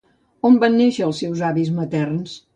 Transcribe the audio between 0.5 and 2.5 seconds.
van néixer els seus avis materns?